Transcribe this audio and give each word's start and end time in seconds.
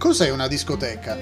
Cos'è 0.00 0.30
una 0.30 0.48
discoteca? 0.48 1.14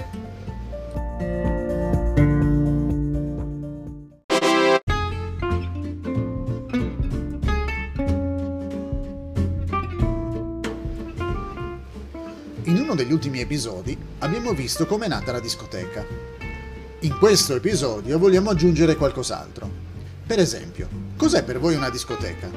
In 12.63 12.77
uno 12.79 12.95
degli 12.95 13.11
ultimi 13.11 13.41
episodi 13.41 13.97
abbiamo 14.19 14.53
visto 14.53 14.85
com'è 14.85 15.09
nata 15.09 15.33
la 15.33 15.41
discoteca. 15.41 16.05
In 17.01 17.17
questo 17.17 17.55
episodio 17.55 18.17
vogliamo 18.17 18.49
aggiungere 18.49 18.95
qualcos'altro. 18.95 19.69
Per 20.25 20.39
esempio, 20.39 20.87
cos'è 21.17 21.43
per 21.43 21.59
voi 21.59 21.75
una 21.75 21.89
discoteca? 21.89 22.49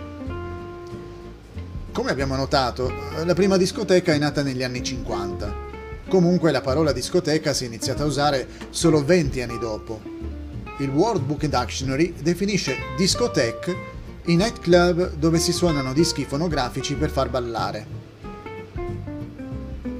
Come 1.90 2.10
abbiamo 2.12 2.36
notato, 2.36 2.92
la 3.24 3.34
prima 3.34 3.56
discoteca 3.56 4.14
è 4.14 4.18
nata 4.18 4.44
negli 4.44 4.62
anni 4.62 4.84
50 4.84 5.61
Comunque 6.12 6.52
la 6.52 6.60
parola 6.60 6.92
discoteca 6.92 7.54
si 7.54 7.64
è 7.64 7.66
iniziata 7.68 8.02
a 8.02 8.06
usare 8.06 8.46
solo 8.68 9.02
20 9.02 9.40
anni 9.40 9.58
dopo. 9.58 9.98
Il 10.80 10.90
World 10.90 11.22
Book 11.22 11.46
Dictionary 11.46 12.12
definisce 12.20 12.76
discotheque 12.98 13.74
i 14.26 14.36
nightclub 14.36 15.14
dove 15.14 15.38
si 15.38 15.52
suonano 15.52 15.94
dischi 15.94 16.26
fonografici 16.26 16.96
per 16.96 17.08
far 17.08 17.30
ballare. 17.30 17.86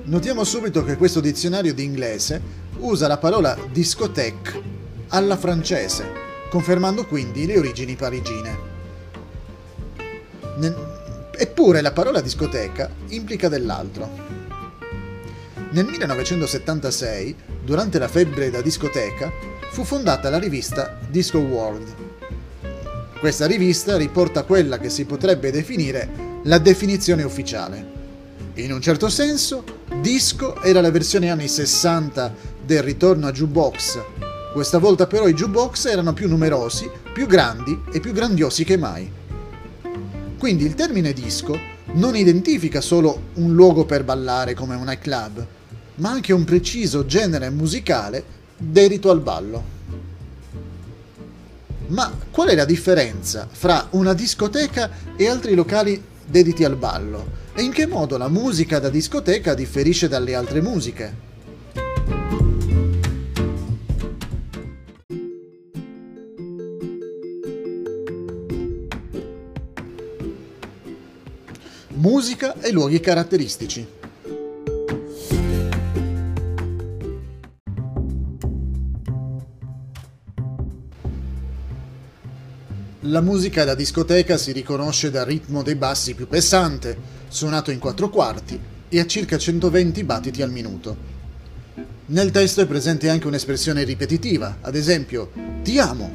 Notiamo 0.03 0.45
subito 0.45 0.85
che 0.85 0.99
questo 0.99 1.21
dizionario 1.21 1.73
di 1.73 1.83
inglese 1.83 2.43
usa 2.81 3.09
la 3.09 3.17
parola 3.17 3.57
discothèque 3.73 4.63
alla 5.09 5.39
francese, 5.39 6.05
confermando 6.51 7.07
quindi 7.07 7.47
le 7.47 7.57
origini 7.57 7.97
parigine. 7.97 8.59
Eppure 11.39 11.81
la 11.81 11.93
parola 11.93 12.21
discoteca 12.21 12.91
implica 13.09 13.49
dell'altro. 13.49 14.42
Nel 15.73 15.87
1976, 15.87 17.35
durante 17.65 17.99
la 17.99 18.07
febbre 18.07 18.51
da 18.51 18.61
discoteca, 18.61 19.33
fu 19.71 19.85
fondata 19.85 20.29
la 20.29 20.39
rivista 20.39 20.99
Disco 21.09 21.39
World. 21.39 21.95
Questa 23.19 23.47
rivista 23.47 23.97
riporta 23.97 24.43
quella 24.43 24.79
che 24.79 24.91
si 24.91 25.07
potrebbe 25.07 25.51
definire 25.51 26.41
la 26.43 26.59
definizione 26.59 27.23
ufficiale. 27.23 28.01
In 28.57 28.71
un 28.71 28.83
certo 28.83 29.09
senso, 29.09 29.65
disco 29.99 30.61
era 30.61 30.83
la 30.83 30.91
versione 30.91 31.31
anni 31.31 31.49
60 31.49 32.35
del 32.63 32.83
ritorno 32.83 33.27
a 33.27 33.33
jukebox. 33.33 33.99
Questa 34.53 34.77
volta 34.77 35.07
però 35.07 35.27
i 35.27 35.33
jukebox 35.33 35.87
erano 35.87 36.13
più 36.13 36.29
numerosi, 36.29 36.91
più 37.15 37.27
grandi 37.27 37.81
e 37.91 37.99
più 38.01 38.13
grandiosi 38.13 38.65
che 38.65 38.77
mai. 38.77 39.11
Quindi 40.37 40.67
il 40.67 40.75
termine 40.75 41.15
disco 41.15 41.59
non 41.93 42.15
identifica 42.15 42.83
solo 42.83 43.29
un 43.35 43.55
luogo 43.55 43.87
per 43.87 44.05
ballare 44.05 44.53
come 44.53 44.75
un 44.75 44.85
nightclub, 44.85 45.47
ma 45.97 46.11
anche 46.11 46.33
un 46.33 46.45
preciso 46.45 47.05
genere 47.05 47.51
musicale 47.51 48.25
dedito 48.57 49.11
al 49.11 49.21
ballo. 49.21 49.81
Ma 51.89 52.11
qual 52.31 52.49
è 52.49 52.55
la 52.55 52.65
differenza 52.65 53.47
fra 53.51 53.89
una 53.91 54.15
discoteca 54.15 54.91
e 55.17 55.29
altri 55.29 55.55
locali 55.55 56.03
dediti 56.25 56.65
al 56.65 56.77
ballo? 56.77 57.41
E 57.55 57.63
in 57.63 57.73
che 57.73 57.87
modo 57.87 58.17
la 58.17 58.29
musica 58.29 58.79
da 58.79 58.89
discoteca 58.89 59.53
differisce 59.53 60.09
dalle 60.09 60.35
altre 60.35 60.63
musiche? 60.63 61.31
Musica 71.89 72.59
e 72.61 72.73
luoghi 72.73 73.01
caratteristici. 73.01 74.02
La 83.13 83.21
musica 83.21 83.65
da 83.65 83.75
discoteca 83.75 84.39
si 84.39 84.53
riconosce 84.53 85.11
dal 85.11 85.27
ritmo 85.27 85.63
dei 85.63 85.75
bassi 85.75 86.15
più 86.15 86.27
pesante, 86.27 86.97
suonato 87.29 87.71
in 87.71 87.79
quattro 87.79 88.09
quarti 88.09 88.59
e 88.89 89.01
a 89.01 89.07
circa 89.07 89.37
120 89.37 90.03
battiti 90.03 90.41
al 90.41 90.51
minuto. 90.51 90.97
Nel 92.07 92.31
testo 92.31 92.63
è 92.63 92.67
presente 92.67 93.11
anche 93.11 93.27
un'espressione 93.27 93.85
ripetitiva, 93.85 94.57
ad 94.63 94.75
esempio 94.75 95.31
ti 95.63 95.79
amo. 95.79 96.11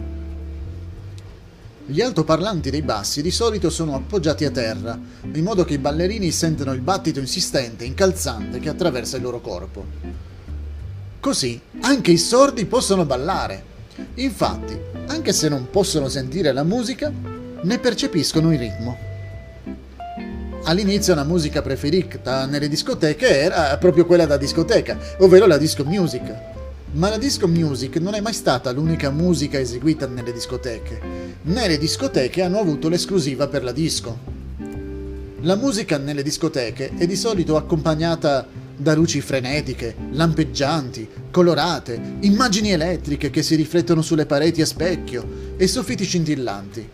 Gli 1.86 2.02
altoparlanti 2.02 2.72
dei 2.72 2.82
bassi 2.82 3.22
di 3.22 3.30
solito 3.30 3.70
sono 3.70 3.94
appoggiati 3.94 4.46
a 4.46 4.50
terra, 4.50 5.00
in 5.34 5.44
modo 5.44 5.66
che 5.66 5.76
i 5.76 5.80
ballerini 5.80 6.32
sentano 6.32 6.74
il 6.74 6.82
battito 6.82 7.20
insistente 7.20 7.86
incalzante 7.86 8.58
che 8.58 8.70
attraversa 8.70 9.18
il 9.18 9.22
loro 9.22 9.40
corpo. 9.40 9.86
Così 11.20 11.62
anche 11.82 12.10
i 12.10 12.18
sordi 12.18 12.66
possono 12.66 13.06
ballare. 13.06 13.76
Infatti, 14.16 14.78
anche 15.08 15.34
se 15.34 15.50
non 15.50 15.70
possono 15.70 16.08
sentire 16.08 16.52
la 16.52 16.64
musica, 16.64 17.12
ne 17.62 17.80
percepiscono 17.80 18.54
il 18.54 18.60
ritmo. 18.60 18.98
All'inizio 20.64 21.16
la 21.16 21.24
musica 21.24 21.62
preferita 21.62 22.46
nelle 22.46 22.68
discoteche 22.68 23.40
era 23.40 23.78
proprio 23.78 24.06
quella 24.06 24.26
da 24.26 24.38
discoteca, 24.38 24.98
ovvero 25.20 25.46
la 25.46 25.58
disco 25.58 25.86
music. 25.86 26.34
Ma 26.92 27.10
la 27.10 27.18
disco 27.18 27.48
music 27.48 27.98
non 27.98 28.16
è 28.16 28.20
mai 28.20 28.34
stata 28.34 28.72
l'unica 28.72 29.10
musica 29.10 29.60
eseguita 29.60 30.08
nelle 30.08 30.34
discoteche, 30.34 31.00
né 31.44 31.68
le 31.68 31.78
discoteche 31.78 32.42
hanno 32.42 32.60
avuto 32.60 32.90
l'esclusiva 32.90 33.48
per 33.48 33.64
la 33.64 33.72
disco. 33.72 34.18
La 35.42 35.56
musica 35.56 35.98
nelle 35.98 36.24
discoteche 36.24 36.92
è 36.98 37.06
di 37.06 37.16
solito 37.16 37.56
accompagnata 37.56 38.48
da 38.78 38.94
luci 38.94 39.22
frenetiche, 39.22 39.96
lampeggianti, 40.12 41.08
colorate, 41.32 42.00
immagini 42.20 42.72
elettriche 42.72 43.32
che 43.32 43.42
si 43.42 43.56
riflettono 43.56 44.04
sulle 44.04 44.28
pareti 44.28 44.62
a 44.62 44.68
specchio 44.68 45.56
e 45.58 45.68
soffitti 45.68 46.06
scintillanti. 46.06 46.90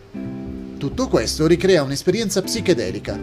Tutto 0.78 1.08
questo 1.08 1.46
ricrea 1.46 1.82
un'esperienza 1.82 2.40
psichedelica. 2.40 3.18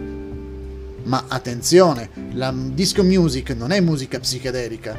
Ma 1.04 1.24
attenzione, 1.26 2.08
la 2.34 2.54
disco 2.54 3.02
music 3.02 3.50
non 3.50 3.72
è 3.72 3.80
musica 3.80 4.20
psichedelica. 4.20 4.96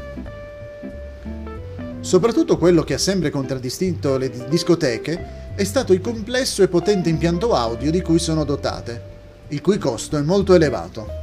Soprattutto 2.01 2.57
quello 2.57 2.83
che 2.83 2.95
ha 2.95 2.99
sempre 2.99 3.29
contraddistinto 3.29 4.17
le 4.17 4.29
discoteche 4.49 5.51
è 5.55 5.63
stato 5.63 5.93
il 5.93 6.01
complesso 6.01 6.61
e 6.61 6.67
potente 6.67 7.07
impianto 7.07 7.53
audio 7.53 7.91
di 7.91 8.01
cui 8.01 8.19
sono 8.19 8.43
dotate, 8.43 9.01
il 9.49 9.61
cui 9.61 9.77
costo 9.77 10.17
è 10.17 10.21
molto 10.21 10.53
elevato. 10.53 11.22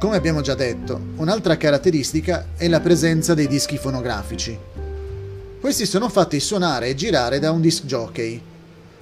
Come 0.00 0.16
abbiamo 0.16 0.40
già 0.40 0.54
detto, 0.54 0.98
un'altra 1.16 1.58
caratteristica 1.58 2.52
è 2.56 2.68
la 2.68 2.80
presenza 2.80 3.34
dei 3.34 3.46
dischi 3.46 3.76
fonografici. 3.76 4.58
Questi 5.60 5.84
sono 5.84 6.08
fatti 6.08 6.40
suonare 6.40 6.88
e 6.88 6.94
girare 6.94 7.38
da 7.38 7.50
un 7.50 7.60
disc 7.60 7.84
jockey. 7.84 8.40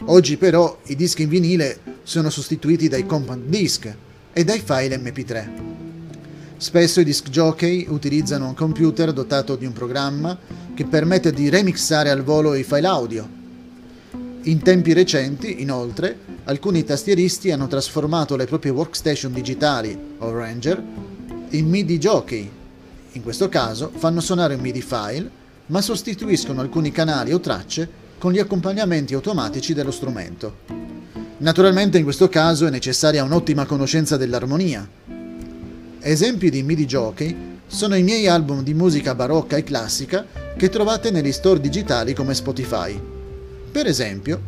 Oggi 0.06 0.36
però 0.36 0.76
i 0.86 0.96
dischi 0.96 1.22
in 1.22 1.28
vinile 1.28 1.78
sono 2.02 2.30
sostituiti 2.30 2.88
dai 2.88 3.06
compact 3.06 3.42
disc 3.42 3.94
e 4.32 4.42
dai 4.42 4.58
file 4.58 4.98
MP3. 4.98 5.48
Spesso 6.56 6.98
i 6.98 7.04
disc 7.04 7.28
jockey 7.28 7.86
utilizzano 7.88 8.48
un 8.48 8.54
computer 8.54 9.12
dotato 9.12 9.54
di 9.54 9.66
un 9.66 9.72
programma 9.72 10.36
che 10.74 10.84
permette 10.84 11.32
di 11.32 11.48
remixare 11.48 12.10
al 12.10 12.24
volo 12.24 12.54
i 12.54 12.64
file 12.64 12.88
audio. 12.88 13.37
In 14.42 14.62
tempi 14.62 14.92
recenti, 14.92 15.60
inoltre, 15.60 16.16
alcuni 16.44 16.84
tastieristi 16.84 17.50
hanno 17.50 17.66
trasformato 17.66 18.36
le 18.36 18.46
proprie 18.46 18.70
workstation 18.70 19.32
digitali 19.32 19.98
o 20.18 20.30
Ranger 20.30 20.82
in 21.50 21.68
MIDI 21.68 21.98
jockey. 21.98 22.50
In 23.12 23.22
questo 23.22 23.48
caso 23.48 23.90
fanno 23.94 24.20
suonare 24.20 24.54
un 24.54 24.60
MIDI 24.60 24.80
file, 24.80 25.30
ma 25.66 25.80
sostituiscono 25.82 26.60
alcuni 26.60 26.92
canali 26.92 27.32
o 27.32 27.40
tracce 27.40 28.06
con 28.16 28.32
gli 28.32 28.38
accompagnamenti 28.38 29.12
automatici 29.12 29.74
dello 29.74 29.90
strumento. 29.90 30.56
Naturalmente 31.38 31.98
in 31.98 32.04
questo 32.04 32.28
caso 32.28 32.66
è 32.66 32.70
necessaria 32.70 33.24
un'ottima 33.24 33.66
conoscenza 33.66 34.16
dell'armonia. 34.16 34.88
Esempi 36.00 36.48
di 36.48 36.62
MIDI 36.62 36.86
jockey 36.86 37.36
sono 37.66 37.96
i 37.96 38.02
miei 38.02 38.28
album 38.28 38.62
di 38.62 38.72
musica 38.72 39.14
barocca 39.14 39.56
e 39.56 39.64
classica 39.64 40.24
che 40.56 40.68
trovate 40.68 41.10
negli 41.10 41.32
store 41.32 41.60
digitali 41.60 42.14
come 42.14 42.34
Spotify. 42.34 43.17
Per 43.70 43.86
esempio, 43.86 44.40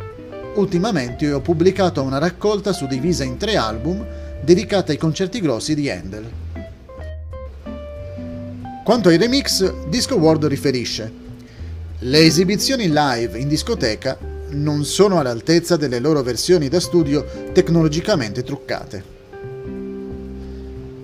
Ultimamente 0.54 1.30
ho 1.32 1.40
pubblicato 1.40 2.02
una 2.02 2.18
raccolta 2.18 2.72
suddivisa 2.72 3.22
in 3.22 3.36
tre 3.36 3.56
album 3.56 4.04
dedicata 4.42 4.90
ai 4.90 4.98
concerti 4.98 5.40
grossi 5.40 5.74
di 5.76 5.88
Handel. 5.88 6.28
Quanto 8.84 9.08
ai 9.08 9.16
remix, 9.16 9.88
Disco 9.88 10.16
World 10.16 10.46
riferisce: 10.46 11.10
Le 12.00 12.18
esibizioni 12.18 12.88
live 12.88 13.38
in 13.38 13.46
discoteca 13.46 14.18
non 14.50 14.84
sono 14.84 15.20
all'altezza 15.20 15.76
delle 15.76 16.00
loro 16.00 16.22
versioni 16.22 16.68
da 16.68 16.80
studio 16.80 17.24
tecnologicamente 17.52 18.42
truccate. 18.42 19.18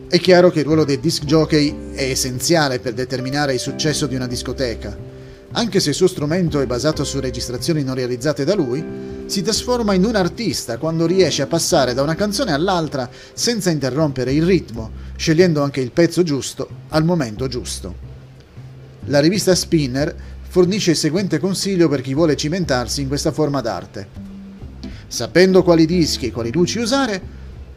È 0.09 0.19
chiaro 0.19 0.51
che 0.51 0.61
il 0.61 0.65
ruolo 0.65 0.85
dei 0.85 0.99
disc 0.99 1.23
jockey 1.23 1.93
è 1.95 2.03
essenziale 2.03 2.81
per 2.81 2.95
determinare 2.95 3.55
il 3.55 3.61
successo 3.61 4.07
di 4.07 4.17
una 4.17 4.27
discoteca 4.27 5.06
anche 5.57 5.81
se 5.81 5.89
il 5.89 5.95
suo 5.95 6.07
strumento 6.07 6.61
è 6.61 6.67
basato 6.67 7.03
su 7.03 7.19
registrazioni 7.19 7.83
non 7.83 7.95
realizzate 7.95 8.45
da 8.45 8.55
lui, 8.55 8.85
si 9.25 9.41
trasforma 9.41 9.95
in 9.95 10.05
un 10.05 10.15
artista 10.15 10.77
quando 10.77 11.07
riesce 11.07 11.41
a 11.41 11.47
passare 11.47 11.95
da 11.95 12.03
una 12.03 12.15
canzone 12.15 12.53
all'altra 12.53 13.09
senza 13.33 13.71
interrompere 13.71 14.35
il 14.35 14.45
ritmo, 14.45 14.91
scegliendo 15.17 15.63
anche 15.63 15.81
il 15.81 15.93
pezzo 15.93 16.23
giusto 16.23 16.69
al 16.89 17.05
momento 17.05 17.49
giusto. 17.49 17.95
La 19.07 19.19
rivista 19.21 19.55
Spinner 19.55 20.15
fornisce 20.47 20.91
il 20.91 20.97
seguente 20.99 21.39
consiglio 21.39 21.89
per 21.89 22.03
chi 22.03 22.13
vuole 22.13 22.37
cimentarsi 22.37 23.01
in 23.01 23.09
questa 23.09 23.33
forma 23.33 23.63
d'arte. 23.63 24.09
Sapendo 25.07 25.63
quali 25.63 25.87
dischi 25.87 26.27
e 26.27 26.33
quali 26.33 26.53
luci 26.53 26.81
usare, 26.81 27.19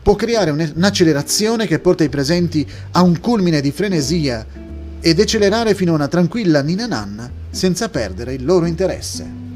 può 0.01 0.15
creare 0.15 0.51
un'accelerazione 0.51 1.65
che 1.65 1.79
porta 1.79 2.03
i 2.03 2.09
presenti 2.09 2.69
a 2.91 3.03
un 3.03 3.21
culmine 3.21 3.61
di 3.61 3.71
frenesia 3.71 4.68
ed 5.01 5.19
accelerare 5.19 5.75
fino 5.75 5.91
a 5.91 5.95
una 5.95 6.07
tranquilla 6.07 6.61
nina 6.61 6.85
nanna 6.85 7.29
senza 7.49 7.89
perdere 7.89 8.33
il 8.33 8.43
loro 8.43 8.65
interesse. 8.65 9.47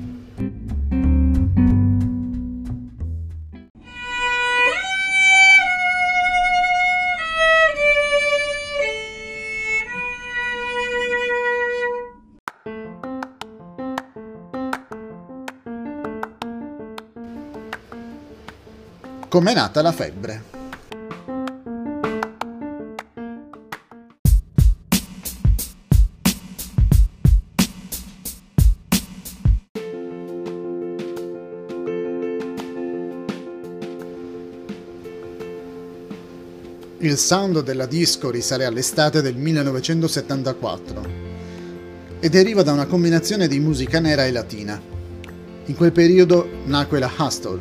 Com'è 19.28 19.54
nata 19.56 19.82
la 19.82 19.92
febbre? 19.92 20.53
Il 37.04 37.18
sound 37.18 37.64
della 37.64 37.86
disco 37.86 38.32
risale 38.32 38.64
all'estate 38.64 39.22
del 39.22 39.36
1974 39.36 41.06
e 42.22 42.30
deriva 42.30 42.64
da 42.64 42.72
una 42.72 42.86
combinazione 42.86 43.50
di 43.50 43.60
musica 43.60 44.00
nera 44.00 44.24
e 44.24 44.32
latina. 44.32 44.82
In 45.66 45.76
quel 45.76 45.92
periodo 45.92 46.48
nacque 46.64 47.00
la 47.00 47.12
hustle, 47.18 47.60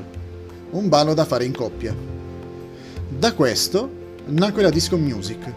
un 0.70 0.88
ballo 0.88 1.12
da 1.12 1.24
fare 1.24 1.44
in 1.44 1.52
coppia. 1.52 1.92
Da 3.08 3.32
questo 3.32 3.90
nacque 4.26 4.62
la 4.62 4.70
disco 4.70 4.96
music. 4.96 5.52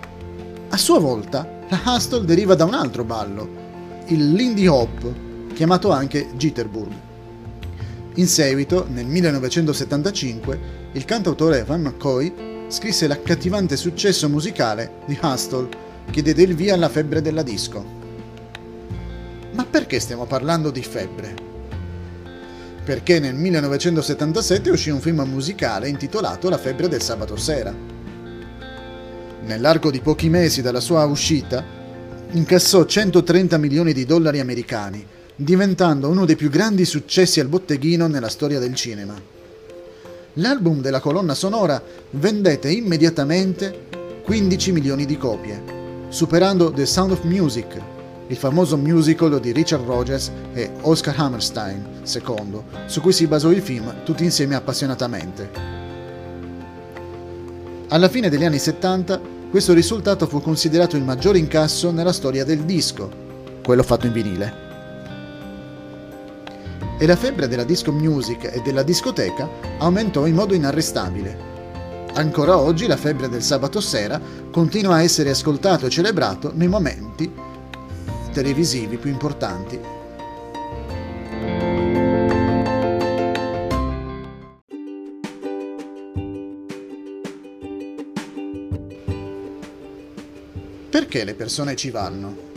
A 0.69 0.77
sua 0.77 0.97
volta, 0.97 1.47
la 1.69 1.79
hustle 1.85 2.25
deriva 2.25 2.55
da 2.55 2.63
un 2.63 2.73
altro 2.73 3.03
ballo, 3.03 3.47
il 4.07 4.31
Lindy 4.31 4.65
Hop, 4.65 5.53
chiamato 5.53 5.91
anche 5.91 6.29
Jitterbug. 6.35 6.91
In 8.15 8.27
seguito, 8.27 8.87
nel 8.89 9.05
1975, 9.05 10.59
il 10.93 11.05
cantautore 11.05 11.63
Van 11.63 11.83
McCoy 11.83 12.53
scrisse 12.67 13.07
l'accattivante 13.07 13.77
successo 13.77 14.27
musicale 14.27 14.99
di 15.05 15.17
Hustle 15.21 15.69
che 16.09 16.21
diede 16.21 16.43
il 16.43 16.55
via 16.55 16.73
alla 16.73 16.89
febbre 16.89 17.21
della 17.21 17.43
disco. 17.43 18.03
Ma 19.51 19.65
perché 19.65 19.99
stiamo 19.99 20.25
parlando 20.25 20.71
di 20.71 20.81
febbre? 20.81 21.33
Perché 22.83 23.19
nel 23.19 23.35
1977 23.35 24.69
uscì 24.69 24.89
un 24.89 24.99
film 24.99 25.21
musicale 25.21 25.89
intitolato 25.89 26.49
La 26.49 26.57
febbre 26.57 26.87
del 26.87 27.01
sabato 27.01 27.35
sera. 27.35 27.73
Nell'arco 29.43 29.91
di 29.91 30.01
pochi 30.01 30.29
mesi 30.29 30.61
dalla 30.61 30.79
sua 30.79 31.05
uscita, 31.05 31.63
incassò 32.31 32.85
130 32.85 33.57
milioni 33.57 33.93
di 33.93 34.05
dollari 34.05 34.39
americani, 34.39 35.05
diventando 35.35 36.09
uno 36.09 36.25
dei 36.25 36.35
più 36.35 36.49
grandi 36.49 36.85
successi 36.85 37.39
al 37.39 37.47
botteghino 37.47 38.07
nella 38.07 38.29
storia 38.29 38.59
del 38.59 38.75
cinema. 38.75 39.34
L'album 40.39 40.81
della 40.81 40.99
colonna 40.99 41.33
sonora 41.33 41.81
vendette 42.11 42.69
immediatamente 42.69 43.87
15 44.25 44.71
milioni 44.73 45.05
di 45.05 45.17
copie, 45.17 45.61
superando 46.09 46.71
The 46.71 46.85
Sound 46.85 47.11
of 47.11 47.23
Music, 47.23 47.81
il 48.27 48.35
famoso 48.35 48.75
musical 48.75 49.39
di 49.39 49.53
Richard 49.53 49.85
Rogers 49.85 50.29
e 50.53 50.71
Oscar 50.81 51.17
Hammerstein 51.17 52.01
II, 52.03 52.61
su 52.85 52.99
cui 52.99 53.13
si 53.13 53.27
basò 53.27 53.49
il 53.49 53.61
film 53.61 54.03
tutti 54.03 54.25
insieme 54.25 54.55
appassionatamente. 54.55 55.49
Alla 57.87 58.09
fine 58.09 58.27
degli 58.27 58.43
anni 58.43 58.59
70 58.59 59.21
questo 59.49 59.71
risultato 59.71 60.27
fu 60.27 60.41
considerato 60.41 60.97
il 60.97 61.03
maggiore 61.03 61.37
incasso 61.37 61.91
nella 61.91 62.11
storia 62.11 62.43
del 62.43 62.63
disco, 62.65 63.09
quello 63.63 63.83
fatto 63.83 64.05
in 64.05 64.11
vinile 64.11 64.64
e 66.97 67.05
la 67.05 67.15
febbre 67.15 67.47
della 67.47 67.63
disco 67.63 67.91
music 67.91 68.45
e 68.45 68.61
della 68.61 68.83
discoteca 68.83 69.49
aumentò 69.79 70.25
in 70.25 70.35
modo 70.35 70.53
inarrestabile. 70.53 71.53
Ancora 72.13 72.57
oggi 72.57 72.87
la 72.87 72.95
febbre 72.95 73.27
del 73.27 73.43
sabato 73.43 73.81
sera 73.81 74.21
continua 74.51 74.95
a 74.95 75.01
essere 75.03 75.31
ascoltato 75.31 75.85
e 75.85 75.89
celebrato 75.89 76.51
nei 76.53 76.69
momenti 76.69 77.29
televisivi 78.31 78.97
più 78.97 79.09
importanti. 79.09 79.79
Perché 90.89 91.25
le 91.25 91.33
persone 91.33 91.75
ci 91.75 91.89
vanno? 91.89 92.54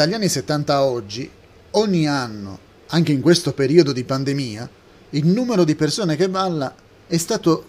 Dagli 0.00 0.14
anni 0.14 0.30
70 0.30 0.72
a 0.72 0.84
oggi, 0.84 1.30
ogni 1.72 2.08
anno, 2.08 2.58
anche 2.86 3.12
in 3.12 3.20
questo 3.20 3.52
periodo 3.52 3.92
di 3.92 4.02
pandemia, 4.02 4.66
il 5.10 5.26
numero 5.26 5.62
di 5.62 5.74
persone 5.74 6.16
che 6.16 6.30
balla 6.30 6.74
è 7.06 7.18
stato 7.18 7.66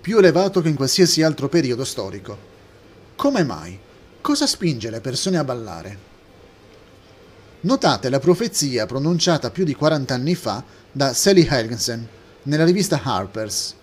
più 0.00 0.16
elevato 0.16 0.62
che 0.62 0.70
in 0.70 0.76
qualsiasi 0.76 1.22
altro 1.22 1.50
periodo 1.50 1.84
storico. 1.84 2.38
Come 3.16 3.44
mai? 3.44 3.78
Cosa 4.22 4.46
spinge 4.46 4.88
le 4.88 5.02
persone 5.02 5.36
a 5.36 5.44
ballare? 5.44 5.98
Notate 7.60 8.08
la 8.08 8.18
profezia 8.18 8.86
pronunciata 8.86 9.50
più 9.50 9.64
di 9.64 9.74
40 9.74 10.14
anni 10.14 10.34
fa 10.34 10.64
da 10.90 11.12
Sally 11.12 11.46
Helgensen 11.46 12.08
nella 12.44 12.64
rivista 12.64 12.98
Harper's. 13.02 13.74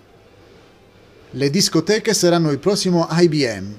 Le 1.30 1.50
discoteche 1.52 2.16
saranno 2.16 2.50
il 2.50 2.58
prossimo 2.58 3.08
IBM. 3.12 3.78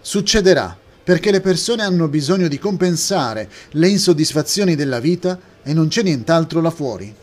Succederà 0.00 0.84
perché 1.06 1.30
le 1.30 1.40
persone 1.40 1.84
hanno 1.84 2.08
bisogno 2.08 2.48
di 2.48 2.58
compensare 2.58 3.48
le 3.70 3.86
insoddisfazioni 3.86 4.74
della 4.74 4.98
vita 4.98 5.38
e 5.62 5.72
non 5.72 5.86
c'è 5.86 6.02
nient'altro 6.02 6.60
là 6.60 6.70
fuori. 6.70 7.14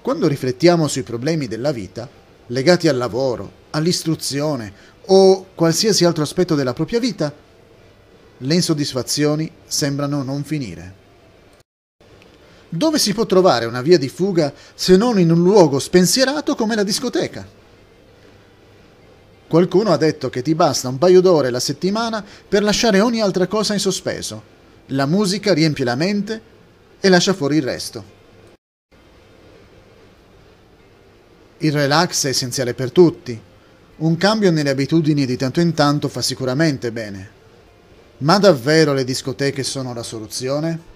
Quando 0.00 0.28
riflettiamo 0.28 0.86
sui 0.86 1.02
problemi 1.02 1.48
della 1.48 1.72
vita, 1.72 2.08
legati 2.46 2.86
al 2.86 2.96
lavoro, 2.96 3.50
all'istruzione 3.70 4.72
o 5.06 5.46
qualsiasi 5.56 6.04
altro 6.04 6.22
aspetto 6.22 6.54
della 6.54 6.72
propria 6.72 7.00
vita, 7.00 7.34
le 8.38 8.54
insoddisfazioni 8.54 9.50
sembrano 9.66 10.22
non 10.22 10.44
finire. 10.44 10.94
Dove 12.68 13.00
si 13.00 13.12
può 13.12 13.26
trovare 13.26 13.64
una 13.64 13.82
via 13.82 13.98
di 13.98 14.08
fuga 14.08 14.54
se 14.72 14.96
non 14.96 15.18
in 15.18 15.32
un 15.32 15.42
luogo 15.42 15.80
spensierato 15.80 16.54
come 16.54 16.76
la 16.76 16.84
discoteca? 16.84 17.63
Qualcuno 19.46 19.90
ha 19.90 19.96
detto 19.96 20.30
che 20.30 20.42
ti 20.42 20.54
basta 20.54 20.88
un 20.88 20.98
paio 20.98 21.20
d'ore 21.20 21.50
la 21.50 21.60
settimana 21.60 22.24
per 22.48 22.62
lasciare 22.62 23.00
ogni 23.00 23.20
altra 23.20 23.46
cosa 23.46 23.72
in 23.72 23.80
sospeso. 23.80 24.52
La 24.88 25.06
musica 25.06 25.52
riempie 25.52 25.84
la 25.84 25.94
mente 25.94 26.40
e 27.00 27.08
lascia 27.08 27.34
fuori 27.34 27.56
il 27.56 27.62
resto. 27.62 28.12
Il 31.58 31.72
relax 31.72 32.26
è 32.26 32.28
essenziale 32.28 32.74
per 32.74 32.90
tutti. 32.90 33.40
Un 33.96 34.16
cambio 34.16 34.50
nelle 34.50 34.70
abitudini 34.70 35.24
di 35.24 35.36
tanto 35.36 35.60
in 35.60 35.72
tanto 35.72 36.08
fa 36.08 36.20
sicuramente 36.20 36.90
bene. 36.90 37.30
Ma 38.18 38.38
davvero 38.38 38.92
le 38.92 39.04
discoteche 39.04 39.62
sono 39.62 39.94
la 39.94 40.02
soluzione? 40.02 40.92